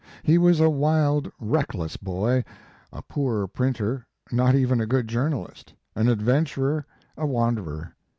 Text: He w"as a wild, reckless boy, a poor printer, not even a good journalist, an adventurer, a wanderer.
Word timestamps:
He 0.23 0.33
w"as 0.37 0.59
a 0.59 0.67
wild, 0.67 1.31
reckless 1.39 1.95
boy, 1.95 2.43
a 2.91 3.03
poor 3.03 3.45
printer, 3.45 4.07
not 4.31 4.55
even 4.55 4.81
a 4.81 4.87
good 4.87 5.07
journalist, 5.07 5.75
an 5.95 6.09
adventurer, 6.09 6.87
a 7.15 7.27
wanderer. 7.27 7.95